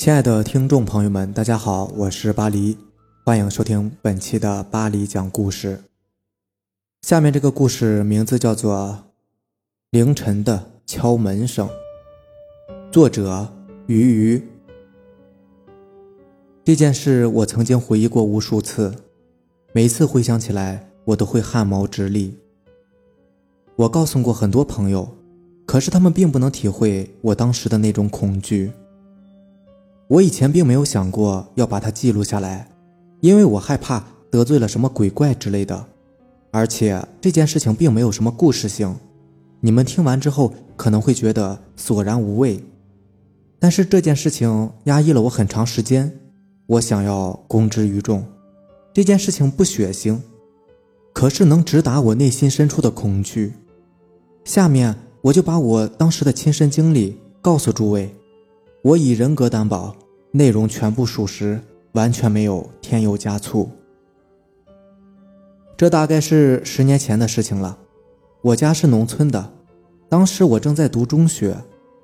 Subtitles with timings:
[0.00, 2.74] 亲爱的听众朋友们，大家好，我是巴黎，
[3.22, 5.78] 欢迎收听本期的巴黎讲故事。
[7.02, 8.98] 下面这个故事名字叫做
[9.90, 11.68] 《凌晨的敲门声》，
[12.90, 13.46] 作者
[13.88, 14.42] 鱼鱼。
[16.64, 18.94] 这件事我曾经回忆过无数次，
[19.74, 22.34] 每次回想起来，我都会汗毛直立。
[23.76, 25.06] 我告诉过很多朋友，
[25.66, 28.72] 可是他们并不能体会我当时的那种恐惧。
[30.10, 32.68] 我以前并没有想过要把它记录下来，
[33.20, 35.86] 因为我害怕得罪了什么鬼怪之类的，
[36.50, 38.92] 而且这件事情并没有什么故事性，
[39.60, 42.60] 你们听完之后可能会觉得索然无味。
[43.60, 46.12] 但是这件事情压抑了我很长时间，
[46.66, 48.24] 我想要公之于众。
[48.92, 50.18] 这件事情不血腥，
[51.12, 53.52] 可是能直达我内心深处的恐惧。
[54.44, 54.92] 下面
[55.22, 58.12] 我就把我当时的亲身经历告诉诸位。
[58.82, 59.94] 我以人格担保，
[60.32, 61.60] 内容全部属实，
[61.92, 63.68] 完全没有添油加醋。
[65.76, 67.78] 这大概是十年前的事情了。
[68.42, 69.52] 我家是农村的，
[70.08, 71.56] 当时我正在读中学。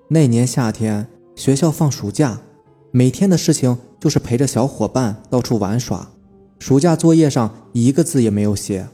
[0.08, 2.40] 那年夏天，学校放暑假，
[2.90, 6.08] 每天的事情就是陪着小伙伴到处玩耍。
[6.58, 8.88] 暑假作业上一个字也没有写。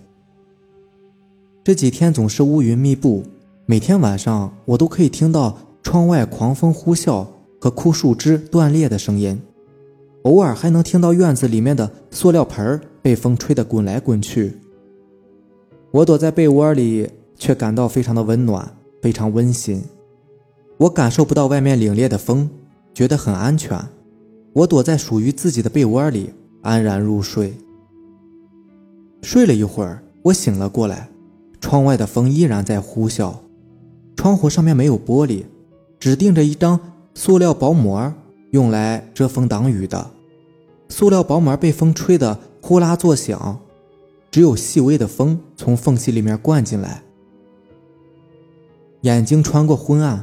[1.64, 3.24] 这几天总是乌云密布，
[3.66, 7.26] 每天晚上我都可以听到窗外狂风呼啸。
[7.62, 9.40] 和枯树枝断裂的声音，
[10.22, 14.54] 偶尔还能听到院子里面的塑料盆被风吹得滚来滚去。
[15.92, 19.80] 我躲在被窝里，却感到非常的温暖，非常温馨。
[20.76, 22.50] 我感受不到外面凛冽的风，
[22.92, 23.78] 觉得很安全。
[24.54, 26.30] 我躲在属于自己的被窝里，
[26.62, 27.54] 安然入睡。
[29.22, 31.08] 睡了一会儿，我醒了过来，
[31.60, 33.32] 窗外的风依然在呼啸，
[34.16, 35.44] 窗户上面没有玻璃，
[36.00, 36.80] 只钉着一张。
[37.14, 38.12] 塑料薄膜
[38.50, 40.10] 用来遮风挡雨的，
[40.88, 43.60] 塑料薄膜被风吹得呼啦作响，
[44.30, 47.02] 只有细微的风从缝隙里面灌进来。
[49.02, 50.22] 眼睛穿过昏暗，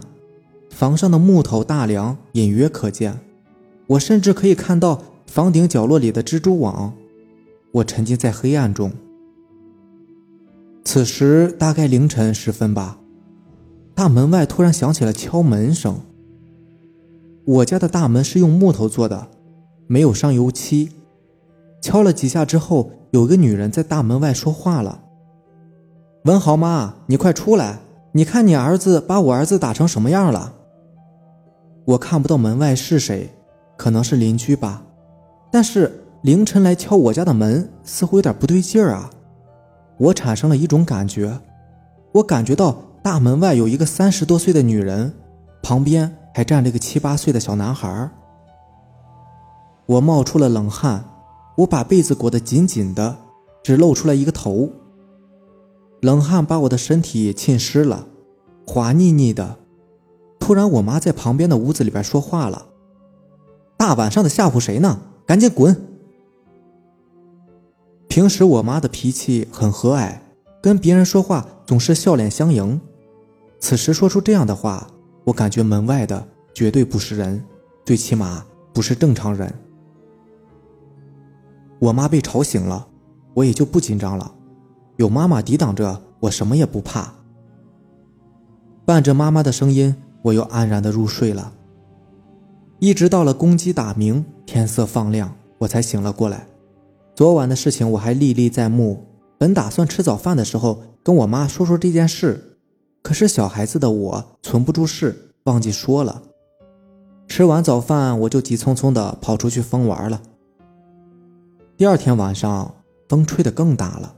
[0.70, 3.20] 房上的木头大梁隐约可见，
[3.88, 6.94] 我甚至可以看到房顶角落里的蜘蛛网。
[7.72, 8.92] 我沉浸在黑暗中。
[10.84, 12.98] 此时大概凌晨时分吧，
[13.94, 16.00] 大门外突然响起了敲门声。
[17.50, 19.28] 我家的大门是用木头做的，
[19.88, 20.92] 没有上油漆。
[21.82, 25.02] 敲了几下之后，有个女人在大门外说话了
[26.26, 27.80] ：“文豪妈，你快出来！
[28.12, 30.54] 你看你儿子把我儿子打成什么样了？”
[31.86, 33.32] 我看不到门外是谁，
[33.76, 34.84] 可能是邻居吧。
[35.52, 39.10] 但是凌晨来敲我家的门，似乎有点不对劲儿啊！
[39.98, 41.40] 我产生了一种感觉，
[42.12, 45.12] 我感觉到大门外有一个三十多岁的女人，
[45.64, 46.16] 旁边。
[46.40, 48.10] 还站着个七八岁的小男孩。
[49.88, 51.04] 我冒出了冷汗，
[51.58, 53.18] 我把被子裹得紧紧的，
[53.62, 54.70] 只露出了一个头。
[56.00, 58.08] 冷汗把我的身体也浸湿了，
[58.66, 59.58] 滑腻腻的。
[60.40, 62.68] 突然，我妈在旁边的屋子里边说话了
[63.76, 65.02] ：“大晚上的吓唬谁呢？
[65.26, 65.76] 赶紧滚！”
[68.08, 70.20] 平时我妈的脾气很和蔼，
[70.62, 72.80] 跟别人说话总是笑脸相迎。
[73.60, 74.90] 此时说出这样的话。
[75.30, 77.46] 我感觉门外的绝对不是人，
[77.86, 79.54] 最起码不是正常人。
[81.78, 82.88] 我妈被吵醒了，
[83.36, 84.34] 我也就不紧张了，
[84.98, 87.14] 有妈妈抵挡着，我什么也不怕。
[88.86, 91.54] 伴着妈妈的声音，我又安然的入睡了。
[92.80, 96.48] 一直到了公鸡打鸣，天色放亮，我才醒了过来。
[97.14, 99.06] 昨晚的事情我还历历在目，
[99.38, 102.49] 本打算吃早饭的时候跟我妈说说这件事。
[103.02, 106.22] 可是小孩子的我存不住事，忘记说了。
[107.28, 110.22] 吃完早饭，我就急匆匆地跑出去疯玩了。
[111.78, 112.76] 第二天晚上，
[113.08, 114.16] 风吹得更大了，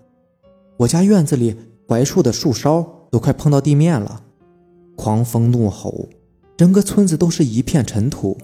[0.77, 1.55] 我家院子里
[1.87, 4.23] 槐树的树梢都快碰到地面了，
[4.95, 6.07] 狂风怒吼，
[6.57, 8.37] 整个村子都是一片尘土。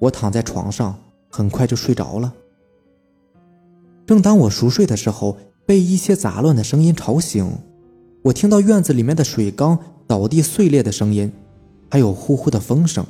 [0.00, 0.98] 我躺在床上，
[1.30, 2.34] 很快就睡着了。
[4.04, 7.50] 正当我熟睡的时候，被一些杂乱的声音吵醒。
[8.22, 11.32] 我听到院子里面的水缸倒地碎裂的声音，
[11.90, 13.04] 还有呼呼的风声。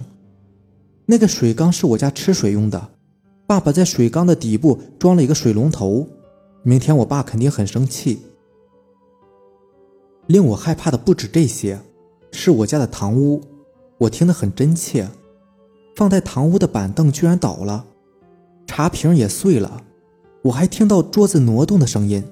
[1.05, 2.91] 那个水缸是我家吃水用的，
[3.47, 6.07] 爸爸在水缸的底部装了一个水龙头。
[6.63, 8.23] 明天我爸肯定很生气。
[10.29, 11.81] 令我害怕的不止这些，
[12.31, 13.43] 是我家的堂屋，
[13.99, 15.09] 我听得很真切。
[15.95, 17.85] 放在堂屋的板凳居然倒了，
[18.67, 19.83] 茶瓶也碎了，
[20.45, 22.25] 我还听到桌子挪动的声音。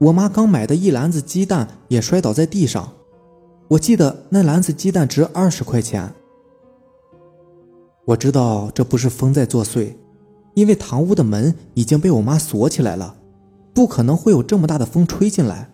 [0.00, 2.90] 我妈刚买的一篮子鸡蛋也摔倒在地上，
[3.68, 6.10] 我记得那篮子鸡蛋值二十块钱。
[8.06, 9.94] 我知道这不是风在作祟，
[10.54, 13.14] 因为堂屋的门已经被我妈锁起来了，
[13.74, 15.70] 不可能会有这么大的风吹进来。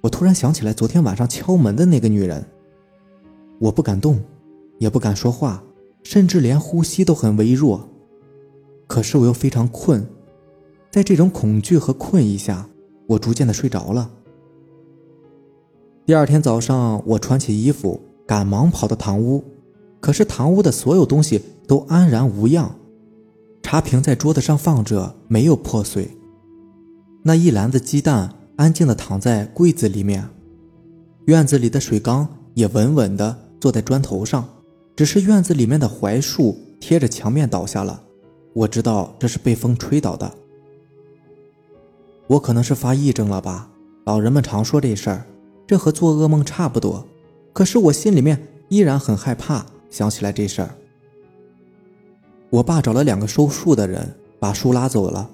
[0.00, 2.44] 我突然想起来昨天晚上敲门的那个女人，
[3.60, 4.18] 我不敢动，
[4.80, 5.62] 也不敢说话，
[6.02, 7.88] 甚至连呼吸都很微弱。
[8.88, 10.04] 可是我又非常困，
[10.90, 12.68] 在这种恐惧和困意下，
[13.06, 14.10] 我逐渐的睡着了。
[16.06, 19.42] 第二天早上，我穿起衣服，赶忙跑到堂屋，
[20.00, 22.74] 可是堂屋的所有东西都安然无恙，
[23.62, 26.10] 茶瓶在桌子上放着，没有破碎。
[27.22, 30.28] 那一篮子鸡蛋安静的躺在柜子里面，
[31.24, 34.46] 院子里的水缸也稳稳的坐在砖头上，
[34.94, 38.02] 只是院子里面的槐树贴着墙面倒下了。
[38.52, 40.30] 我知道这是被风吹倒的。
[42.26, 43.70] 我可能是发癔症了吧？
[44.04, 45.26] 老人们常说这事儿。
[45.66, 47.06] 这和做噩梦差不多，
[47.54, 49.64] 可是我心里面依然很害怕。
[49.88, 50.74] 想起来这事儿，
[52.50, 55.30] 我爸找了两个收树的人，把树拉走了。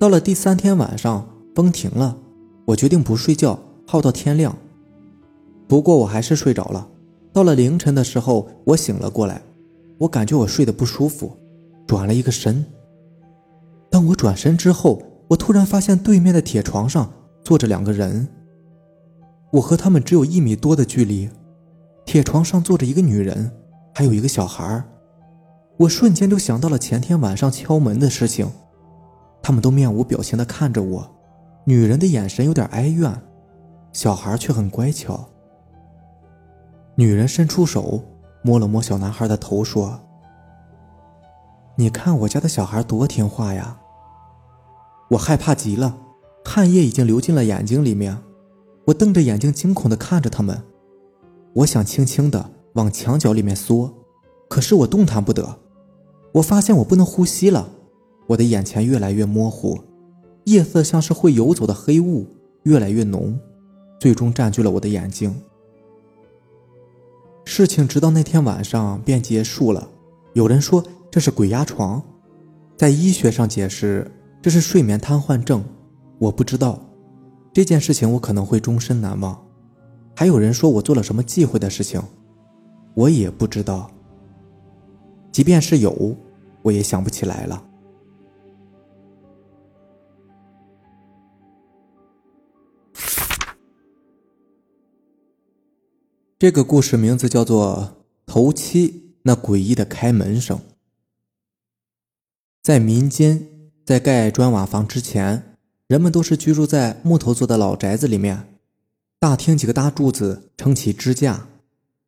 [0.00, 2.16] 到了第三天晚上，风停了，
[2.64, 4.56] 我决定不睡觉，耗到天亮。
[5.68, 6.88] 不过我还是睡着了。
[7.32, 9.42] 到了凌晨的时候，我醒了过来，
[9.98, 11.36] 我感觉我睡得不舒服，
[11.86, 12.64] 转了一个身。
[13.90, 17.10] 当我转身之后，我突然发现对面的铁床上
[17.42, 18.28] 坐着两个人。
[19.50, 21.30] 我和他们只有一米多的距离，
[22.04, 23.50] 铁床上坐着一个女人，
[23.94, 24.82] 还有一个小孩
[25.78, 28.50] 我瞬间就想到了前天晚上敲门的事情，
[29.42, 31.10] 他们都面无表情地看着我，
[31.64, 33.10] 女人的眼神有点哀怨，
[33.92, 35.28] 小孩却很乖巧。
[36.94, 38.02] 女人伸出手
[38.42, 39.98] 摸了摸小男孩的头，说
[41.76, 43.78] ：“你看我家的小孩多听话呀。”
[45.12, 45.98] 我害怕极了，
[46.42, 48.16] 汗液已经流进了眼睛里面。
[48.86, 50.62] 我瞪着眼睛，惊恐地看着他们。
[51.52, 53.92] 我想轻轻地往墙角里面缩，
[54.48, 55.58] 可是我动弹不得。
[56.32, 57.68] 我发现我不能呼吸了，
[58.28, 59.78] 我的眼前越来越模糊，
[60.44, 62.26] 夜色像是会游走的黑雾，
[62.62, 63.38] 越来越浓，
[64.00, 65.42] 最终占据了我的眼睛。
[67.44, 69.90] 事情直到那天晚上便结束了。
[70.32, 72.02] 有人说这是鬼压床，
[72.78, 74.10] 在医学上解释
[74.42, 75.64] 这是睡眠瘫痪症，
[76.18, 76.84] 我不知道。
[77.52, 79.40] 这件事情我可能会终身难忘，
[80.16, 82.02] 还有人说我做了什么忌讳的事情，
[82.94, 83.88] 我也不知道。
[85.30, 86.16] 即便是有，
[86.62, 87.64] 我也想不起来了。
[96.36, 97.94] 这个故事名字叫做
[98.32, 100.58] 《头七那诡异的开门声》。
[102.60, 103.51] 在民间，
[103.84, 105.48] 在盖砖瓦房之前。
[105.88, 108.48] 人们都是居住在木头做的老宅子里面，
[109.18, 111.48] 大厅几个大柱子撑起支架，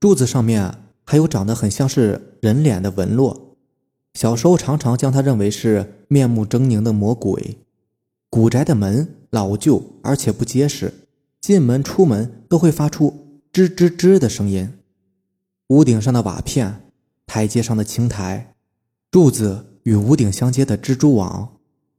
[0.00, 0.74] 柱子上面
[1.04, 3.58] 还有长得很像是人脸的纹络。
[4.14, 7.58] 小时候常常将它认为是面目狰狞的魔鬼。
[8.30, 10.90] 古宅的门老旧而且不结实，
[11.42, 14.72] 进门出门都会发出吱吱吱的声音。
[15.68, 16.80] 屋顶上的瓦片，
[17.26, 18.54] 台阶上的青苔，
[19.10, 21.53] 柱子与屋顶相接的蜘蛛网，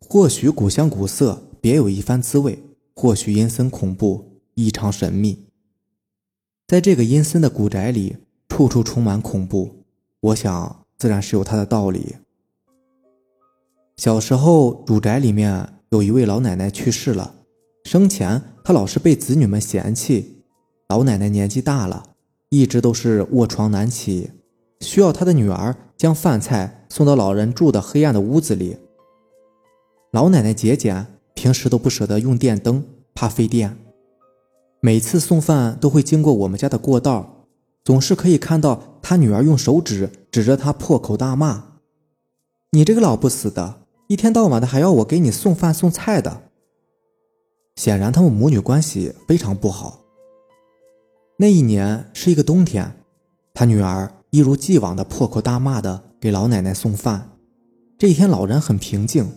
[0.08, 1.42] 或许古香古色。
[1.62, 2.60] 别有一番滋味，
[2.94, 5.48] 或许阴森恐怖，异常神秘。
[6.68, 9.84] 在这个阴森的古宅里，处处充满恐怖。
[10.20, 12.18] 我想，自然是有它的道理。
[13.98, 17.34] 小时候，主宅里面有一位老奶奶去世了，
[17.86, 20.44] 生前她老是被子女们嫌弃。
[20.90, 22.12] 老奶奶年纪大了，
[22.50, 24.30] 一直都是卧床难起，
[24.82, 28.78] 需要她的女儿将饭菜送到老人住的黑暗的屋子里。
[30.16, 31.08] 老奶奶节俭。
[31.34, 32.82] 平时都不舍得用电灯，
[33.14, 33.78] 怕费电。
[34.80, 37.46] 每次送饭都会经过我们家的过道，
[37.84, 41.80] 总是可以看到他女儿用手指指着他破口大骂
[42.72, 46.44] ：“你这个老不死的，一天到晚的还要我给你送饭送菜的。”
[47.76, 50.00] 显然他们母女关系非常不好。
[51.38, 53.04] 那一年是一个冬天，
[53.54, 57.32] 他女儿一如既往的破口大骂的给老奶奶送饭。
[57.98, 59.30] 这一天老人很平静，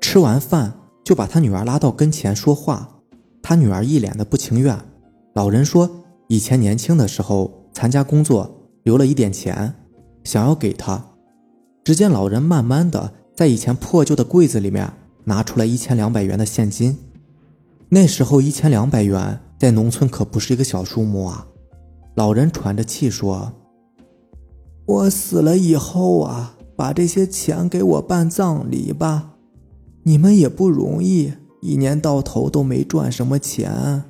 [0.00, 0.74] 吃完饭。
[1.04, 2.98] 就把他女儿拉到跟前说话，
[3.40, 4.76] 他女儿一脸的不情愿。
[5.34, 5.88] 老人说，
[6.26, 9.72] 以前年轻的时候参加工作留了一点钱，
[10.24, 11.00] 想要给他。
[11.84, 16.98] 只见老人慢慢的在以前破旧的柜子里面拿出来一千两百元的现金。
[17.90, 21.46] 那时候一千两百元在农村可不是一个小数目啊。
[22.16, 23.52] 老人喘着气说
[24.86, 29.34] ：“我死了以后啊，把这些钱给我办葬礼吧。”
[30.08, 34.04] 你们也不容易，一年到头都没赚什么钱。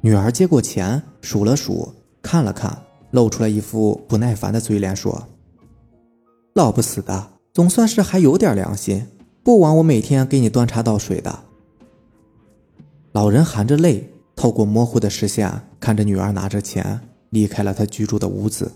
[0.00, 1.92] 女儿接过钱，数了数，
[2.22, 5.28] 看了看，露出了一副不耐烦的嘴脸，说
[6.56, 9.06] ：“老不死的，总算是还有点良心，
[9.42, 11.40] 不枉我每天给你端茶倒水的。”
[13.12, 18.72] 老人含着泪，透过模糊的视线看着女儿拿着钱离开了他居住的屋子。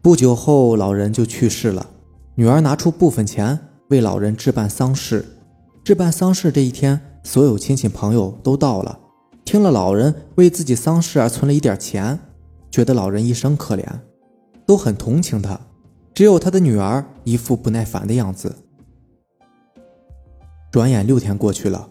[0.00, 1.84] 不久后，老人就去世了，
[2.38, 5.24] 女儿拿出部分钱为老人置办丧事。
[5.82, 8.98] 置办丧事这一天，所有亲戚朋友都到了。
[9.42, 12.18] 听了老人为自己丧事而存了一点钱，
[12.70, 13.84] 觉得老人一生可怜，
[14.66, 15.58] 都很同情他。
[16.12, 18.54] 只有他的女儿一副不耐烦的样子。
[20.70, 21.88] 转眼六天过去了，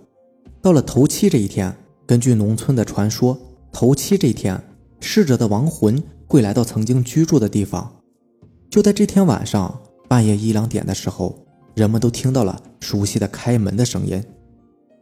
[0.62, 1.76] 到了头七这一天，
[2.06, 3.36] 根据农村的传说，
[3.72, 4.62] 头七这一天，
[5.00, 7.96] 逝者的亡魂会来到曾经居住的地方。
[8.70, 11.38] 就在这天晚上半夜一两点的时候。
[11.76, 14.24] 人们都听到了熟悉的开门的声音，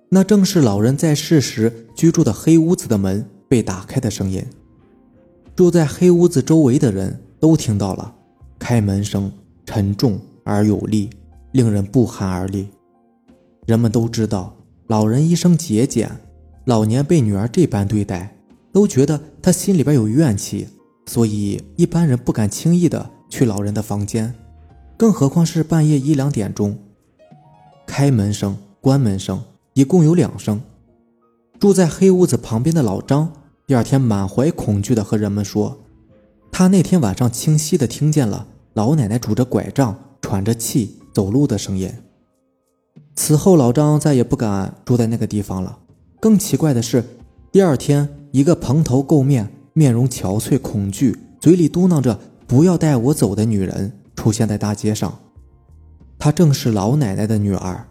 [0.10, 4.44] 那正是老人在世时居住的黑屋子的门被打开的声音。
[5.56, 8.12] 住在黑屋子周围的人都听到了
[8.58, 9.32] 开门声，
[9.68, 11.12] 沉重而有力，
[11.52, 12.68] 令人不寒而栗。
[13.68, 14.58] 人们都知道
[14.88, 16.10] 老人一生节俭，
[16.66, 18.36] 老年被女儿这般对待，
[18.72, 20.68] 都觉得他心里边有怨气，
[21.06, 24.34] 所以一般人不敢轻易的去老人的房间。
[25.04, 26.78] 更何况是半夜一两点钟，
[27.86, 29.44] 开门声、关门声
[29.74, 30.62] 一共有两声。
[31.60, 33.34] 住在黑屋子旁边的老张，
[33.68, 35.78] 第二天满怀恐惧地和人们说，
[36.54, 41.92] 他那天晚上清晰地听见了老奶奶拄着拐杖、喘着气走路的声音。
[43.14, 45.80] 此后，老张再也不敢住在那个地方了。
[46.22, 47.04] 更奇怪的是，
[47.52, 52.18] 第二天，一个蓬头垢面、面容憔悴、恐惧、嘴里嘟囔着
[52.48, 54.00] “不要带我走”的女人。
[54.24, 55.20] 出现在大街上，
[56.18, 57.86] 她正是老奶奶的女儿。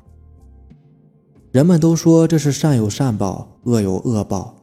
[1.51, 4.57] 人们都说这是善有善报，恶有恶报。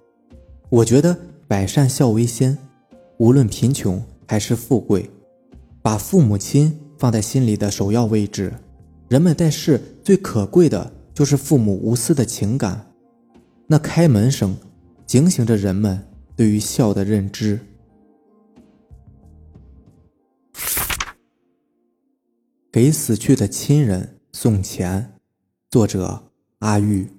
[0.72, 1.16] 我觉得
[1.48, 2.58] 百善孝为先，
[3.20, 5.08] 无论贫穷还是富贵，
[5.80, 8.52] 把父母亲放在心里的首要位置。
[9.08, 12.84] 人们在世最可贵的就是父母无私的情感。
[13.68, 14.58] 那开门声，
[15.06, 16.04] 警醒着人们
[16.36, 17.60] 对于孝的认知。
[22.72, 25.16] 给死去的亲人送钱，
[25.72, 27.10] 作者阿玉。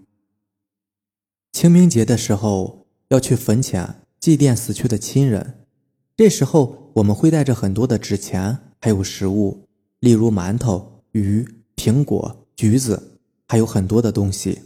[1.50, 5.66] 清明节的时候要去坟前祭奠死去的亲人，
[6.16, 9.66] 这时候我们会带着很多的纸钱，还有食物，
[9.98, 14.60] 例如馒头、鱼、苹果、橘子，还有很多的东西。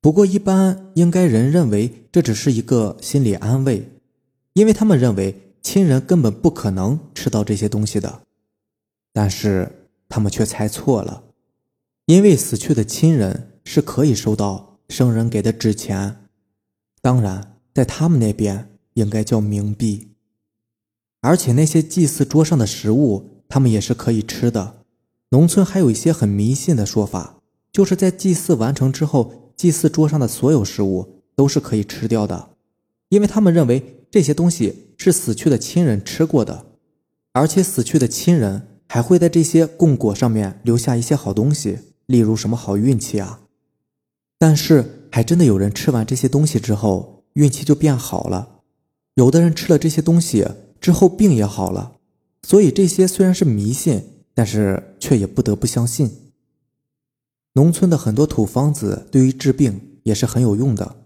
[0.00, 3.90] 不过一般应该人认为这只是一个心理安慰，
[4.52, 8.22] 因为他们认为亲人根本不可能吃到这些东西的，
[9.12, 9.78] 但是。
[10.10, 11.22] 他们却猜错了，
[12.06, 16.16] 因为死去的亲人是可以收到生人给的纸钱，
[17.00, 20.08] 当然，在他们那边应该叫冥币。
[21.20, 24.84] 而且那些祭祀桌上的食物，他们也是可以吃的。
[25.30, 27.40] 农村还有一些很迷信的说法，
[27.70, 32.56] 就是在祭祀完成之后，祭祀桌上的所有食物都是可以吃掉的，
[33.10, 36.66] 因为他们认为这些东西是死去的亲人吃过的，
[37.32, 38.66] 而且死去的亲人。
[38.92, 43.42] 还会在这些供果上面留下一些好东西，例如什么好运气啊。
[44.36, 48.62] 但是还真的有人吃完这些东西之后运气就变好了，
[49.14, 50.44] 有的人吃了这些东西
[50.80, 51.92] 之后病也好了。
[52.42, 54.02] 所以这些虽然是迷信，
[54.34, 56.10] 但是却也不得不相信。
[57.52, 60.96] 农村的很多土方子对于治病也是很有用的，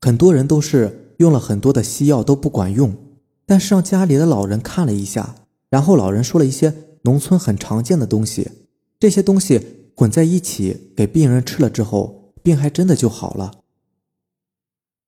[0.00, 2.96] 很多人都是用了很多的西药都不管用，
[3.44, 5.34] 但是让家里的老人看了一下，
[5.68, 6.72] 然后老人说了一些。
[7.06, 8.50] 农村很常见的东西，
[8.98, 13.60] 这些东西混在一起给病人吃了之后，病还真的就好了。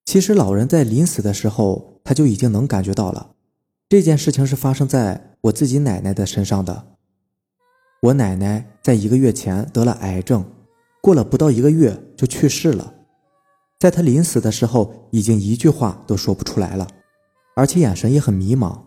[0.04, 3.32] 其实老人在临死的时候，他就已经能感觉到了。
[3.88, 6.86] 这件事情是发生在我自己奶奶的身上的。
[8.02, 10.44] 我奶奶在一个月前得了癌症，
[11.02, 12.94] 过了不到一个月就去世了。
[13.80, 16.86] 在她临死的时候，已经一句话都说不出来了，
[17.56, 18.78] 而且眼神也很迷茫，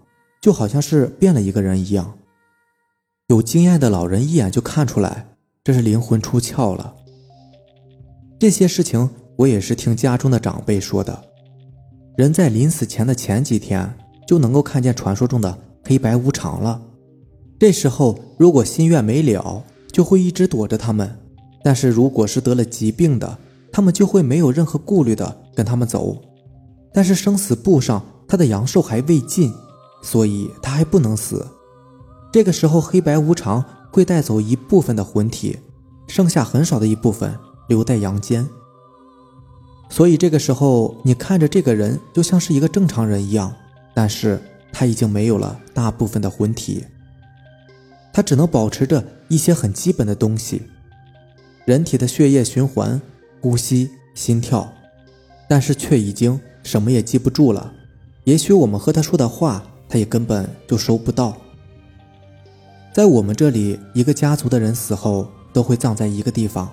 [0.42, 2.18] 就好像是变了一个人一样。
[3.32, 5.26] 有经验的老人一眼就看出来，
[5.64, 6.94] 这是灵魂出窍了。
[8.38, 11.18] 这些事情我也是听家中的长辈说的。
[12.18, 13.90] 人在临死前的前几天
[14.28, 16.82] 就能够看见传说中的黑白无常了。
[17.58, 21.08] 这时候如果心愿没了，就会一直躲着他们；
[21.64, 23.38] 但是如果是得了疾病的，
[23.72, 26.22] 他们就会没有任何顾虑的跟他们走。
[26.94, 29.54] 但是生死簿上他的阳寿还未尽，
[30.04, 31.48] 所以他还不能死。
[32.32, 35.58] 这个时候，黑白无常会带走一部分的魂体，
[36.08, 38.48] 剩下很少的一部分留在阳间。
[39.90, 43.54] 所以这个时候，你看着这个人就像是一个正常人一样，
[43.94, 46.86] 但是他已经没有了大部分的魂体，
[48.14, 50.62] 他只能保持着一些很基本的东西，
[51.66, 53.02] 人体的血液循环、
[53.42, 54.72] 呼吸、心跳，
[55.50, 57.74] 但是却已经什么也记不住了。
[58.24, 61.36] 也许我们和他说的话，他也根本就收不到。
[62.94, 66.70] 在我们这里，一个家族的人死后都会葬在一个地方，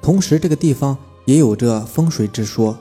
[0.00, 2.76] 同时这个地方也有着风水之说。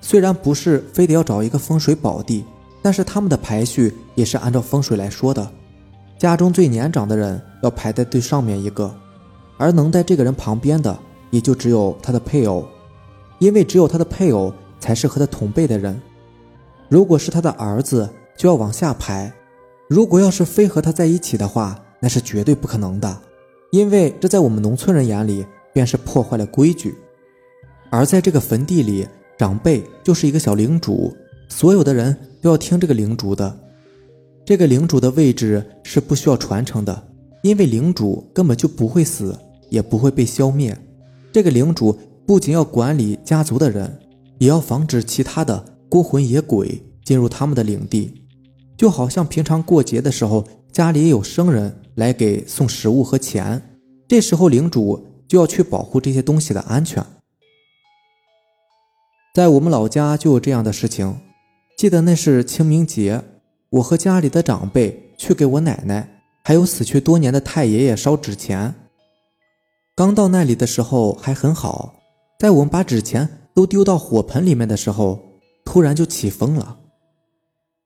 [0.00, 2.44] 虽然不是非得要找一个风水宝地，
[2.80, 5.50] 但是他们的排序也是按照风水来说的。
[6.16, 8.94] 家中最年长的人要排在最上面一个，
[9.58, 10.98] 而能在这个人旁边的
[11.30, 12.66] 也就只有他的配偶，
[13.38, 14.50] 因为只有他的配偶
[14.80, 16.00] 才是和他同辈的人。
[16.88, 19.30] 如果是他的儿子，就要往下排；
[19.88, 23.20] 如果要是非和他在一起的话，那是绝对不可能的，
[23.72, 26.94] 因为这在我们农村人眼里便是破坏了规矩。
[27.90, 31.16] 而在这个坟地里，长辈就是一个小领主，
[31.48, 33.58] 所有的人都要听这个领主的。
[34.44, 37.08] 这个领主的位置是不需要传承的，
[37.42, 39.38] 因为领主根本就不会死，
[39.68, 40.76] 也不会被消灭。
[41.32, 43.98] 这个领主不仅要管理家族的人，
[44.38, 48.24] 也要防止其他的孤魂野鬼进入他们的领地。
[48.76, 53.60] 就好像平常过节的时候，家里也有生人来给送食物和钱，
[54.06, 57.04] 这时候领主就要去保护这些东西的安全。
[59.34, 61.18] 在我们老家就有这样的事情，
[61.76, 63.20] 记得那是清明节，
[63.70, 68.72] 我和家里的长辈去给我奶奶还有死去多年的太爷爷烧纸钱。
[69.96, 71.96] 刚到那里的时候还很好，
[72.38, 75.18] 在我们把纸钱都丢到火盆里面的时候，
[75.64, 76.78] 突然就起风了。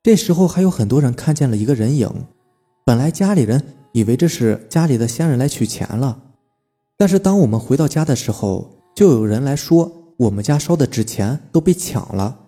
[0.02, 2.10] 这时候还有很多人看见了一个人影，
[2.84, 6.22] 本来家里人以为这是家里的先人来取钱了，
[6.96, 9.98] 但是当我们回到家的时候，就有人来说。
[10.18, 12.38] 我们家烧的纸钱都被抢了。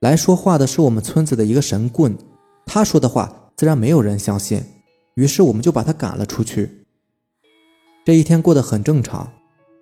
[0.00, 2.16] 来说话的是我们村子的一个神棍，
[2.64, 4.62] 他说的话自然没有人相信，
[5.14, 6.86] 于是我们就把他赶了出去。
[8.06, 9.30] 这一天过得很正常。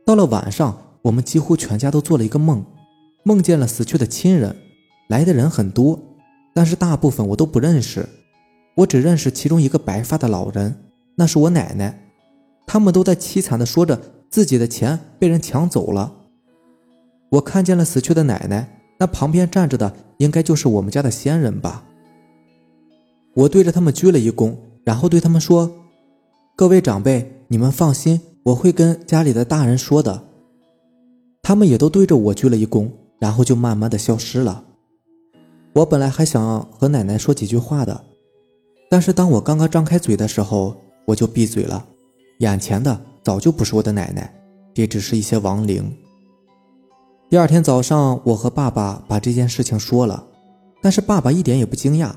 [0.04, 2.64] 到了晚上，我们几乎全家都做了一个梦，
[3.22, 4.56] 梦见了死去的亲人。
[5.08, 6.00] 来的人很多，
[6.52, 8.08] 但是大部分我都不认识，
[8.76, 10.74] 我只认识其中一个白发的老人，
[11.16, 12.00] 那是我奶奶。
[12.66, 16.12] 他们都在凄惨地说着自己的钱被人抢走了。
[17.30, 21.84] 我看见了死去的奶奶，那旁边站着的应该就是我们家的先人吧。
[23.34, 25.70] 我对着他们鞠了一躬，然后对他们说
[26.56, 30.24] ：“各位长辈，你们放心，我会跟家里的大人说的。”
[31.42, 34.64] 他们也都对着我鞠了一躬，然后就慢慢的消失了。
[35.74, 38.04] 我本来还想和奶奶说几句话的，
[38.88, 41.84] 但是当我刚刚张开嘴的时候，我就闭嘴了。
[42.38, 44.32] 眼前的早就不是我的奶奶，
[44.74, 45.96] 这只是一些亡灵。
[47.30, 50.26] 第二天早上，我和爸爸把这件事情说了，
[50.82, 52.10] 但是爸爸一点也不惊讶，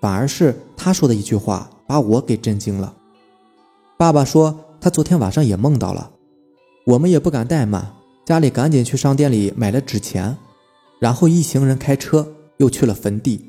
[0.00, 2.94] 反而是他说的一句话把我给震惊了。
[3.96, 6.10] 爸爸说他昨天晚上也梦到了，
[6.86, 7.92] 我们也不敢怠慢，
[8.24, 10.36] 家里赶紧去商店里买了纸钱，
[10.98, 13.44] 然后一行人开车又去了坟地。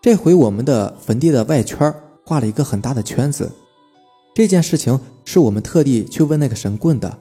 [0.00, 1.92] 这回我们的坟地的外圈
[2.24, 3.50] 画了一个很大的圈子。
[4.34, 7.18] 这件事情是我们特地去问那个神棍的。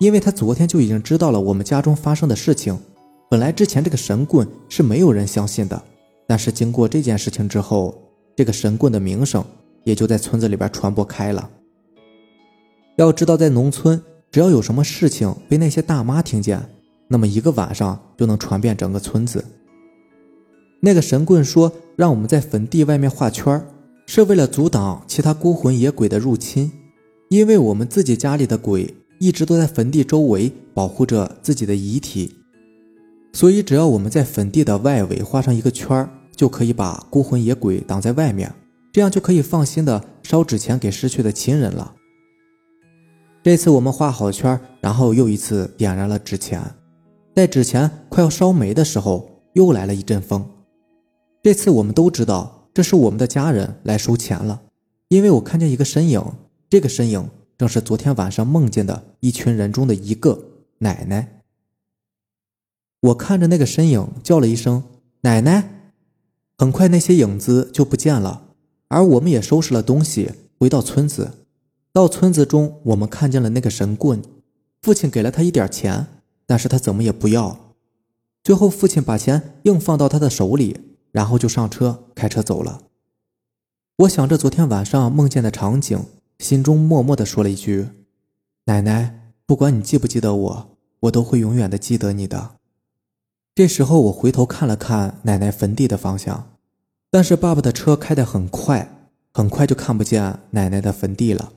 [0.00, 2.76] 因为他昨天就已经知道了我们家中发生的事情，
[3.30, 5.80] 本来之前这个神棍是没有人相信的，
[6.26, 7.94] 但是经过这件事情之后，
[8.34, 9.42] 这个神棍的名声
[9.84, 11.48] 也就在村子里边传播开了。
[12.96, 16.60] 要知道，在农村，只要有什么事情被那些大妈听见，
[17.06, 19.44] 那么一个晚上就能传遍整个村子。
[20.84, 23.66] 那个神棍说，让我们在坟地外面画圈
[24.06, 26.70] 是为了阻挡其他孤魂野鬼的入侵，
[27.30, 28.94] 因为我们自己家里的鬼。
[29.20, 32.34] 一直都在坟地周围保护着自己的遗体，
[33.32, 38.52] 所以只要我们在坟地的外围画上一个圈就可以把孤魂野鬼挡在外面，
[38.92, 41.94] 这样就可以放心的烧纸钱给失去的亲人了。
[43.42, 46.60] 这次我们画好圈，然后又一次点燃了纸钱，
[47.34, 50.44] 在纸钱快要烧没的时候，又来了一阵风。
[51.44, 54.62] 这次我们都知道这是我们的家人来收钱了，
[55.08, 56.24] 因为我看见一个身影，
[56.70, 57.28] 这个身影。
[57.58, 60.42] 正是昨天晚上梦见的一群人中的一个
[60.78, 61.42] 奶奶。
[63.00, 64.84] 我看着那个身影，叫了一声
[65.20, 65.92] “奶奶”，
[66.56, 68.48] 很快那些影子就不见了，
[68.88, 71.44] 而我们也收拾了东西，回到村子。
[71.92, 74.22] 到村子中，我们看见了那个神棍，
[74.80, 76.06] 父亲给了他一点钱，
[76.46, 77.74] 但是他怎么也不要。
[78.42, 82.82] 最后，父亲把钱硬放到他的手里，然后就上车开车走了。
[83.98, 86.04] 我想着昨天晚上梦见的场景。
[86.40, 87.86] 心中默默地说了一句
[88.66, 92.56] ：“奶奶，不管你记不记得我，我都会永远的记得你的。”
[93.54, 96.56] 这时候，我回头看了看奶奶坟地的方向，
[97.08, 101.52] 但是爸爸的车开得很快，很快就看不见奶奶的坟地了。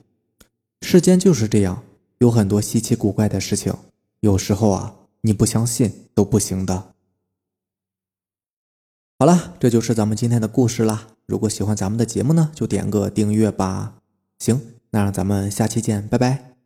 [0.84, 1.82] 世间就是这样，
[2.20, 3.74] 有很多稀奇古怪的事情，
[4.20, 6.93] 有时候啊，你不相信都不行的。
[9.19, 11.08] 好了，这就是咱们今天的故事啦。
[11.25, 13.95] 如果喜欢咱们的节目呢，就点个订阅吧。
[14.38, 16.57] 行，那让咱们下期见，拜拜。